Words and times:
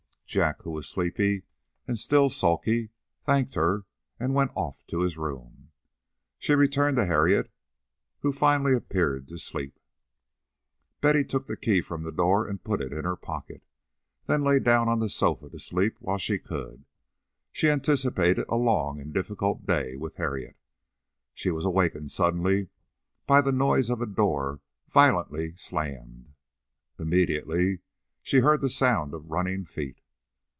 Jack, 0.33 0.61
who 0.61 0.71
was 0.71 0.87
sleepy 0.87 1.43
and 1.89 1.99
still 1.99 2.29
sulky, 2.29 2.91
thanked 3.25 3.55
her 3.55 3.83
and 4.17 4.33
went 4.33 4.51
off 4.55 4.87
to 4.87 5.01
his 5.01 5.17
room. 5.17 5.71
She 6.39 6.53
returned 6.55 6.95
to 6.95 7.05
Harriet, 7.05 7.51
who 8.21 8.31
finally 8.31 8.73
appeared 8.73 9.27
to 9.27 9.37
sleep. 9.37 9.77
Betty 11.01 11.25
took 11.25 11.47
the 11.47 11.57
key 11.57 11.81
from 11.81 12.03
the 12.03 12.13
door 12.13 12.47
and 12.47 12.63
put 12.63 12.79
it 12.79 12.93
in 12.93 13.03
her 13.03 13.17
pocket, 13.17 13.61
then 14.25 14.41
lay 14.41 14.59
down 14.59 14.87
on 14.87 14.99
the 14.99 15.09
sofa 15.09 15.49
to 15.49 15.59
sleep 15.59 15.97
while 15.99 16.17
she 16.17 16.39
could: 16.39 16.85
she 17.51 17.69
anticipated 17.69 18.45
a 18.47 18.55
long 18.55 19.01
and 19.01 19.13
difficult 19.13 19.65
day 19.67 19.97
with 19.97 20.15
Harriet. 20.15 20.55
She 21.33 21.51
was 21.51 21.65
awakened 21.65 22.09
suddenly 22.09 22.69
by 23.27 23.41
the 23.41 23.51
noise 23.51 23.89
of 23.89 23.99
a 24.01 24.05
door 24.07 24.61
violently 24.93 25.57
slammed. 25.57 26.31
Immediately, 26.97 27.79
she 28.21 28.37
heard 28.39 28.61
the 28.61 28.69
sound 28.69 29.13
of 29.13 29.29
running 29.29 29.65
feet. 29.65 29.97